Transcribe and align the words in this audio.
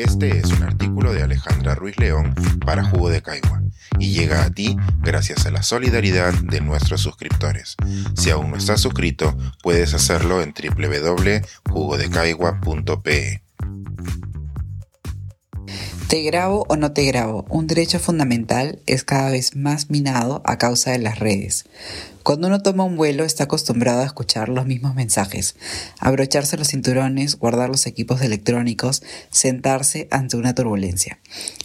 Este 0.00 0.38
es 0.38 0.46
un 0.46 0.62
artículo 0.62 1.12
de 1.12 1.22
Alejandra 1.22 1.74
Ruiz 1.74 1.98
León 1.98 2.34
para 2.64 2.82
Jugo 2.82 3.10
de 3.10 3.20
Caigua 3.20 3.60
y 3.98 4.12
llega 4.12 4.44
a 4.44 4.50
ti 4.50 4.74
gracias 5.02 5.44
a 5.44 5.50
la 5.50 5.62
solidaridad 5.62 6.32
de 6.32 6.62
nuestros 6.62 7.02
suscriptores. 7.02 7.76
Si 8.16 8.30
aún 8.30 8.50
no 8.50 8.56
estás 8.56 8.80
suscrito, 8.80 9.36
puedes 9.62 9.92
hacerlo 9.92 10.40
en 10.40 10.54
www.jugodecaigua.pe. 10.54 13.42
Te 16.08 16.22
grabo 16.22 16.64
o 16.68 16.76
no 16.76 16.92
te 16.92 17.04
grabo, 17.04 17.44
un 17.50 17.66
derecho 17.66 17.98
fundamental 17.98 18.78
es 18.86 19.04
cada 19.04 19.30
vez 19.30 19.54
más 19.54 19.90
minado 19.90 20.40
a 20.46 20.56
causa 20.56 20.92
de 20.92 20.98
las 20.98 21.18
redes. 21.18 21.66
Cuando 22.22 22.48
uno 22.48 22.60
toma 22.60 22.84
un 22.84 22.96
vuelo 22.96 23.24
está 23.24 23.44
acostumbrado 23.44 24.02
a 24.02 24.04
escuchar 24.04 24.50
los 24.50 24.66
mismos 24.66 24.94
mensajes, 24.94 25.56
abrocharse 25.98 26.58
los 26.58 26.68
cinturones, 26.68 27.36
guardar 27.36 27.70
los 27.70 27.86
equipos 27.86 28.20
electrónicos, 28.20 29.02
sentarse 29.30 30.06
ante 30.10 30.36
una 30.36 30.54
turbulencia. 30.54 31.18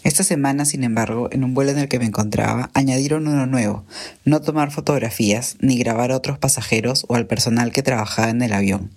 Esta 0.04 0.24
semana, 0.24 0.64
sin 0.64 0.86
embargo, 0.86 1.28
en 1.32 1.44
un 1.44 1.54
vuelo 1.54 1.72
en 1.72 1.80
el 1.80 1.90
que 1.90 2.00
me 2.00 2.06
encontraba, 2.06 2.70
añadieron 2.74 3.28
uno 3.28 3.46
nuevo, 3.48 3.86
no 4.24 4.42
tomar 4.42 4.72
fotografías 4.72 5.58
ni 5.60 5.78
grabar 5.78 6.14
a 6.14 6.18
otros 6.18 6.40
pasajeros 6.40 7.06
o 7.10 7.16
al 7.16 7.28
personal 7.28 7.74
que 7.74 7.84
trabajaba 7.84 8.30
en 8.30 8.42
el 8.42 8.54
avión. 8.54 8.92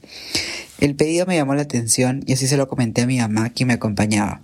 El 0.78 0.94
pedido 0.94 1.26
me 1.26 1.34
llamó 1.34 1.56
la 1.56 1.62
atención 1.62 2.22
y 2.24 2.34
así 2.34 2.46
se 2.46 2.56
lo 2.56 2.68
comenté 2.68 3.02
a 3.02 3.06
mi 3.06 3.18
mamá, 3.18 3.50
quien 3.50 3.66
me 3.66 3.74
acompañaba. 3.74 4.42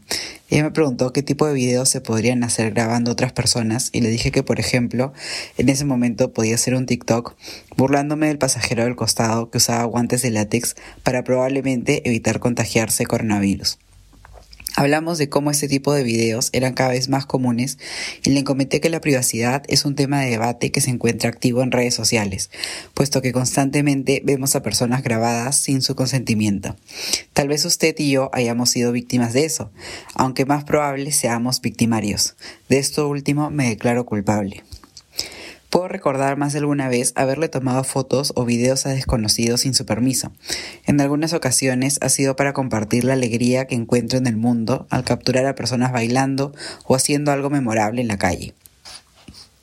Ella 0.51 0.65
me 0.65 0.71
preguntó 0.71 1.13
qué 1.13 1.23
tipo 1.23 1.47
de 1.47 1.55
videos 1.55 1.89
se 1.89 2.01
podrían 2.01 2.45
hacer 2.45 2.73
grabando 2.73 3.11
otras 3.11 3.33
personas 3.33 3.89
y 3.93 4.03
le 4.03 4.11
dije 4.11 4.31
que, 4.31 4.43
por 4.43 4.61
ejemplo, 4.61 5.13
en 5.57 5.69
ese 5.71 5.85
momento 5.85 6.33
podía 6.33 6.57
hacer 6.57 6.75
un 6.75 6.87
TikTok 6.87 7.35
burlándome 7.77 8.29
del 8.29 8.39
pasajero 8.39 8.85
del 8.85 8.95
costado 8.95 9.51
que 9.51 9.59
usaba 9.59 9.85
guantes 9.85 10.23
de 10.23 10.31
látex 10.31 10.77
para 11.03 11.25
probablemente 11.25 12.07
evitar 12.07 12.41
contagiarse 12.41 13.07
coronavirus. 13.07 13.79
Hablamos 14.77 15.19
de 15.19 15.29
cómo 15.29 15.53
este 15.53 15.69
tipo 15.69 15.95
de 15.95 16.03
videos 16.03 16.51
eran 16.53 16.75
cada 16.75 16.91
vez 16.91 17.09
más 17.09 17.27
comunes 17.27 17.79
y 18.25 18.31
le 18.31 18.43
comenté 18.43 18.81
que 18.81 18.91
la 18.91 19.01
privacidad 19.01 19.63
es 19.69 19.85
un 19.85 19.95
tema 19.95 20.21
de 20.21 20.31
debate 20.31 20.73
que 20.73 20.81
se 20.81 20.91
encuentra 20.91 21.31
activo 21.31 21.63
en 21.63 21.71
redes 21.71 21.95
sociales, 21.95 22.51
puesto 22.93 23.23
que 23.23 23.33
constantemente 23.33 24.21
vemos 24.25 24.57
a 24.57 24.65
personas 24.65 25.05
grabadas 25.05 25.57
sin 25.57 25.81
su 25.81 25.95
consentimiento. 25.95 26.75
Tal 27.33 27.47
vez 27.47 27.65
usted 27.65 27.95
y 27.99 28.11
yo 28.11 28.31
hayamos 28.33 28.71
sido 28.71 28.91
víctimas 28.91 29.33
de 29.33 29.45
eso, 29.45 29.71
aunque 30.17 30.45
más 30.45 30.65
probable 30.65 31.13
seamos 31.13 31.61
victimarios. 31.61 32.35
De 32.69 32.79
esto 32.79 33.09
último 33.09 33.51
me 33.51 33.69
declaro 33.69 34.05
culpable. 34.05 34.65
Puedo 35.75 35.89
recordar 35.89 36.37
más 36.37 36.53
de 36.53 36.61
alguna 36.61 36.89
vez 36.89 37.13
haberle 37.17 37.49
tomado 37.49 37.83
fotos 37.83 38.33
o 38.37 38.45
videos 38.45 38.87
a 38.87 38.91
desconocidos 38.91 39.63
sin 39.63 39.75
su 39.75 39.85
permiso. 39.85 40.31
En 40.87 41.01
algunas 41.01 41.33
ocasiones 41.33 41.99
ha 42.01 42.11
sido 42.11 42.37
para 42.37 42.53
compartir 42.53 43.03
la 43.03 43.15
alegría 43.15 43.67
que 43.67 43.75
encuentro 43.75 44.17
en 44.17 44.29
el 44.29 44.37
mundo 44.37 44.87
al 44.89 45.03
capturar 45.03 45.47
a 45.47 45.57
personas 45.57 45.91
bailando 45.91 46.53
o 46.87 46.95
haciendo 46.95 47.33
algo 47.33 47.51
memorable 47.51 48.01
en 48.01 48.07
la 48.07 48.19
calle. 48.19 48.55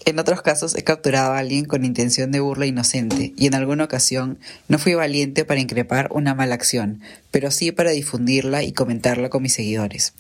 En 0.03 0.17
otros 0.17 0.41
casos 0.41 0.75
he 0.75 0.83
capturado 0.83 1.33
a 1.33 1.37
alguien 1.37 1.65
con 1.65 1.85
intención 1.85 2.31
de 2.31 2.39
burla 2.39 2.65
inocente 2.65 3.33
y 3.37 3.45
en 3.45 3.53
alguna 3.53 3.83
ocasión 3.83 4.39
no 4.67 4.79
fui 4.79 4.95
valiente 4.95 5.45
para 5.45 5.59
increpar 5.59 6.09
una 6.11 6.33
mala 6.33 6.55
acción, 6.55 7.01
pero 7.29 7.51
sí 7.51 7.71
para 7.71 7.91
difundirla 7.91 8.63
y 8.63 8.71
comentarla 8.71 9.29
con 9.29 9.43
mis 9.43 9.53
seguidores. 9.53 10.13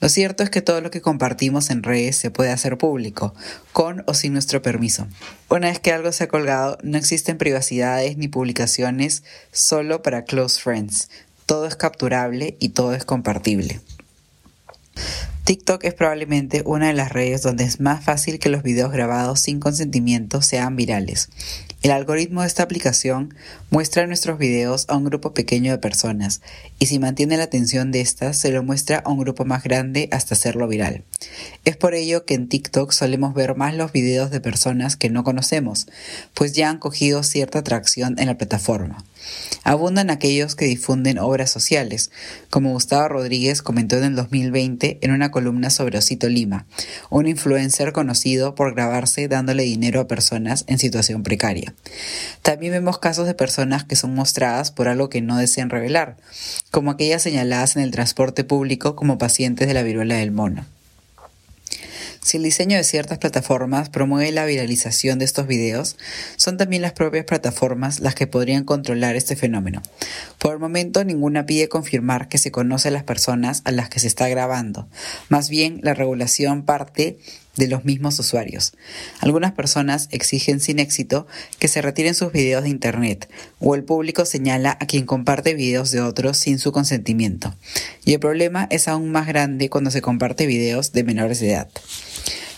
Lo 0.00 0.08
cierto 0.08 0.42
es 0.42 0.50
que 0.50 0.62
todo 0.62 0.80
lo 0.80 0.90
que 0.90 1.00
compartimos 1.00 1.70
en 1.70 1.84
redes 1.84 2.16
se 2.16 2.32
puede 2.32 2.50
hacer 2.50 2.76
público, 2.76 3.32
con 3.72 4.02
o 4.06 4.14
sin 4.14 4.32
nuestro 4.32 4.62
permiso. 4.62 5.06
Una 5.48 5.68
vez 5.68 5.78
que 5.78 5.92
algo 5.92 6.10
se 6.10 6.24
ha 6.24 6.28
colgado, 6.28 6.78
no 6.82 6.98
existen 6.98 7.38
privacidades 7.38 8.16
ni 8.16 8.26
publicaciones 8.26 9.22
solo 9.52 10.02
para 10.02 10.24
close 10.24 10.60
friends. 10.60 11.08
Todo 11.46 11.66
es 11.66 11.76
capturable 11.76 12.56
y 12.58 12.70
todo 12.70 12.94
es 12.94 13.04
compartible. 13.04 13.80
TikTok 15.50 15.82
es 15.82 15.94
probablemente 15.94 16.62
una 16.64 16.86
de 16.86 16.92
las 16.92 17.10
redes 17.10 17.42
donde 17.42 17.64
es 17.64 17.80
más 17.80 18.04
fácil 18.04 18.38
que 18.38 18.50
los 18.50 18.62
videos 18.62 18.92
grabados 18.92 19.40
sin 19.40 19.58
consentimiento 19.58 20.42
sean 20.42 20.76
virales. 20.76 21.28
El 21.82 21.92
algoritmo 21.92 22.42
de 22.42 22.46
esta 22.46 22.62
aplicación 22.62 23.32
muestra 23.70 24.06
nuestros 24.06 24.38
videos 24.38 24.84
a 24.88 24.96
un 24.96 25.04
grupo 25.04 25.32
pequeño 25.32 25.72
de 25.72 25.78
personas 25.78 26.42
y 26.78 26.86
si 26.86 26.98
mantiene 26.98 27.38
la 27.38 27.44
atención 27.44 27.90
de 27.90 28.02
estas 28.02 28.36
se 28.36 28.50
lo 28.50 28.62
muestra 28.62 28.98
a 28.98 29.10
un 29.10 29.18
grupo 29.18 29.46
más 29.46 29.62
grande 29.62 30.06
hasta 30.12 30.34
hacerlo 30.34 30.68
viral. 30.68 31.04
Es 31.64 31.78
por 31.78 31.94
ello 31.94 32.26
que 32.26 32.34
en 32.34 32.48
TikTok 32.48 32.92
solemos 32.92 33.32
ver 33.32 33.56
más 33.56 33.74
los 33.74 33.92
videos 33.92 34.30
de 34.30 34.42
personas 34.42 34.96
que 34.96 35.08
no 35.08 35.24
conocemos, 35.24 35.86
pues 36.34 36.52
ya 36.52 36.68
han 36.68 36.76
cogido 36.76 37.22
cierta 37.22 37.60
atracción 37.60 38.18
en 38.18 38.26
la 38.26 38.36
plataforma. 38.36 39.02
Abundan 39.64 40.10
aquellos 40.10 40.54
que 40.54 40.64
difunden 40.64 41.18
obras 41.18 41.50
sociales, 41.50 42.10
como 42.48 42.72
Gustavo 42.72 43.08
Rodríguez 43.08 43.62
comentó 43.62 43.96
en 43.96 44.04
el 44.04 44.16
2020 44.16 44.98
en 45.02 45.10
una 45.10 45.30
columna 45.30 45.70
sobre 45.70 45.98
Osito 45.98 46.28
Lima, 46.28 46.66
un 47.10 47.26
influencer 47.26 47.92
conocido 47.92 48.54
por 48.54 48.74
grabarse 48.74 49.28
dándole 49.28 49.62
dinero 49.64 50.00
a 50.00 50.08
personas 50.08 50.64
en 50.66 50.78
situación 50.78 51.22
precaria. 51.22 51.69
También 52.42 52.72
vemos 52.72 52.98
casos 52.98 53.26
de 53.26 53.34
personas 53.34 53.84
que 53.84 53.96
son 53.96 54.14
mostradas 54.14 54.70
por 54.70 54.88
algo 54.88 55.10
que 55.10 55.20
no 55.20 55.36
desean 55.36 55.70
revelar, 55.70 56.16
como 56.70 56.90
aquellas 56.90 57.22
señaladas 57.22 57.76
en 57.76 57.82
el 57.82 57.90
transporte 57.90 58.44
público 58.44 58.96
como 58.96 59.18
pacientes 59.18 59.68
de 59.68 59.74
la 59.74 59.82
viruela 59.82 60.16
del 60.16 60.32
mono. 60.32 60.66
Si 62.22 62.36
el 62.36 62.42
diseño 62.42 62.76
de 62.76 62.84
ciertas 62.84 63.18
plataformas 63.18 63.88
promueve 63.88 64.30
la 64.30 64.44
viralización 64.44 65.18
de 65.18 65.24
estos 65.24 65.46
videos, 65.46 65.96
son 66.36 66.58
también 66.58 66.82
las 66.82 66.92
propias 66.92 67.24
plataformas 67.24 68.00
las 68.00 68.14
que 68.14 68.26
podrían 68.26 68.64
controlar 68.64 69.16
este 69.16 69.36
fenómeno. 69.36 69.80
Por 70.38 70.52
el 70.52 70.58
momento, 70.58 71.02
ninguna 71.02 71.46
pide 71.46 71.70
confirmar 71.70 72.28
que 72.28 72.36
se 72.36 72.50
conoce 72.50 72.88
a 72.88 72.90
las 72.90 73.04
personas 73.04 73.62
a 73.64 73.72
las 73.72 73.88
que 73.88 74.00
se 74.00 74.06
está 74.06 74.28
grabando. 74.28 74.86
Más 75.30 75.48
bien, 75.48 75.80
la 75.82 75.94
regulación 75.94 76.64
parte 76.64 77.18
de 77.56 77.68
los 77.68 77.84
mismos 77.84 78.18
usuarios. 78.18 78.72
Algunas 79.20 79.52
personas 79.52 80.08
exigen 80.10 80.60
sin 80.60 80.78
éxito 80.78 81.26
que 81.58 81.68
se 81.68 81.82
retiren 81.82 82.14
sus 82.14 82.32
videos 82.32 82.62
de 82.62 82.70
Internet 82.70 83.28
o 83.58 83.74
el 83.74 83.84
público 83.84 84.24
señala 84.24 84.76
a 84.80 84.86
quien 84.86 85.06
comparte 85.06 85.54
videos 85.54 85.90
de 85.90 86.00
otros 86.00 86.36
sin 86.36 86.58
su 86.58 86.72
consentimiento. 86.72 87.54
Y 88.04 88.14
el 88.14 88.20
problema 88.20 88.66
es 88.70 88.88
aún 88.88 89.12
más 89.12 89.26
grande 89.26 89.68
cuando 89.68 89.90
se 89.90 90.02
comparte 90.02 90.46
videos 90.46 90.92
de 90.92 91.04
menores 91.04 91.40
de 91.40 91.52
edad. 91.52 91.68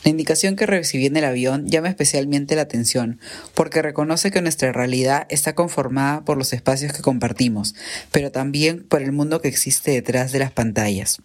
La 0.05 0.11
indicación 0.11 0.57
que 0.57 0.67
recibí 0.67 1.07
en 1.07 1.17
el 1.17 1.25
avión 1.25 1.67
llama 1.69 1.89
especialmente 1.89 2.57
la 2.57 2.63
atención 2.63 3.21
porque 3.55 3.83
reconoce 3.83 4.33
que 4.33 4.43
nuestra 4.43 4.73
realidad 4.73 5.27
está 5.29 5.55
conformada 5.55 6.25
por 6.25 6.37
los 6.37 6.53
espacios 6.53 6.93
que 6.93 7.03
compartimos, 7.03 7.77
pero 8.11 8.33
también 8.33 8.83
por 8.83 9.01
el 9.01 9.13
mundo 9.13 9.41
que 9.41 9.49
existe 9.49 9.93
detrás 9.93 10.33
de 10.33 10.41
las 10.41 10.51
pantallas. 10.51 11.21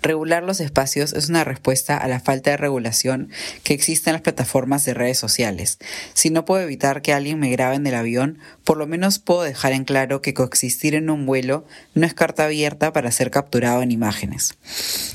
Regular 0.00 0.42
los 0.42 0.60
espacios 0.60 1.12
es 1.12 1.28
una 1.28 1.44
respuesta 1.44 1.96
a 1.96 2.08
la 2.08 2.20
falta 2.20 2.50
de 2.50 2.56
regulación 2.56 3.30
que 3.64 3.74
existe 3.74 4.10
en 4.10 4.14
las 4.14 4.22
plataformas 4.22 4.84
de 4.84 4.94
redes 4.94 5.18
sociales. 5.18 5.78
Si 6.14 6.30
no 6.30 6.44
puedo 6.44 6.62
evitar 6.62 7.02
que 7.02 7.12
alguien 7.12 7.38
me 7.38 7.50
grabe 7.50 7.76
en 7.76 7.86
el 7.86 7.94
avión, 7.94 8.38
por 8.64 8.76
lo 8.76 8.86
menos 8.86 9.18
puedo 9.18 9.42
dejar 9.42 9.72
en 9.72 9.84
claro 9.84 10.22
que 10.22 10.34
coexistir 10.34 10.94
en 10.94 11.10
un 11.10 11.26
vuelo 11.26 11.64
no 11.94 12.06
es 12.06 12.14
carta 12.14 12.44
abierta 12.44 12.92
para 12.92 13.10
ser 13.10 13.30
capturado 13.30 13.82
en 13.82 13.90
imágenes. 13.90 14.54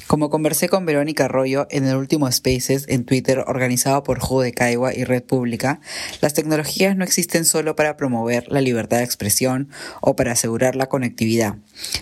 Como 0.08 0.30
conversé 0.30 0.70
con 0.70 0.86
Verónica 0.86 1.26
Arroyo 1.26 1.66
en 1.72 1.86
el 1.86 1.96
último 1.96 2.32
Spaces 2.32 2.86
en 2.88 3.06
Twitter 3.06 3.40
organizado 3.48 4.04
por 4.04 4.20
Jugo 4.20 4.42
de 4.42 4.54
Caigua 4.54 4.94
y 4.94 5.06
Red 5.06 5.24
Pública, 5.24 5.80
las 6.22 6.34
tecnologías 6.34 6.96
no 6.96 7.04
existen 7.04 7.46
solo 7.46 7.76
para 7.76 7.98
promover 7.98 8.46
la 8.50 8.62
libertad 8.62 8.98
de 8.98 9.06
expresión 9.06 9.70
o 10.02 10.16
para 10.16 10.34
asegurar 10.34 10.76
la 10.76 10.88
conectividad. 10.88 11.56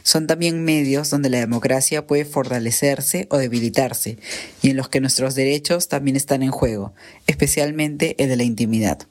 Son 0.03 0.27
también 0.27 0.63
medios 0.63 1.09
donde 1.09 1.29
la 1.29 1.39
democracia 1.39 2.07
puede 2.07 2.25
o 3.29 3.37
debilitarse 3.37 4.17
y 4.61 4.69
en 4.69 4.77
los 4.77 4.89
que 4.89 5.01
nuestros 5.01 5.35
derechos 5.35 5.87
también 5.87 6.15
están 6.15 6.43
en 6.43 6.51
juego, 6.51 6.93
especialmente 7.27 8.15
el 8.21 8.29
de 8.29 8.37
la 8.37 8.43
intimidad. 8.43 9.07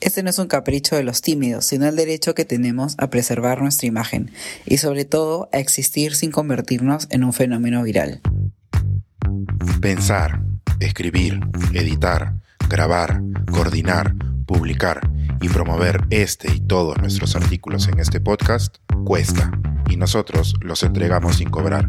Este 0.00 0.22
no 0.22 0.30
es 0.30 0.38
un 0.38 0.48
capricho 0.48 0.96
de 0.96 1.04
los 1.04 1.22
tímidos, 1.22 1.66
sino 1.66 1.86
el 1.86 1.96
derecho 1.96 2.34
que 2.34 2.44
tenemos 2.44 2.94
a 2.98 3.10
preservar 3.10 3.62
nuestra 3.62 3.86
imagen 3.86 4.30
y 4.66 4.78
sobre 4.78 5.04
todo 5.04 5.48
a 5.52 5.58
existir 5.58 6.14
sin 6.14 6.32
convertirnos 6.32 7.06
en 7.10 7.24
un 7.24 7.32
fenómeno 7.32 7.82
viral. 7.82 8.20
Pensar, 9.80 10.42
escribir, 10.80 11.40
editar, 11.72 12.34
grabar, 12.68 13.22
coordinar, 13.52 14.14
publicar 14.46 15.08
y 15.40 15.48
promover 15.48 16.04
este 16.10 16.52
y 16.52 16.60
todos 16.60 16.98
nuestros 16.98 17.36
artículos 17.36 17.88
en 17.88 18.00
este 18.00 18.20
podcast 18.20 18.76
cuesta 19.04 19.52
y 19.88 19.96
nosotros 19.96 20.54
los 20.60 20.82
entregamos 20.82 21.36
sin 21.36 21.50
cobrar. 21.50 21.88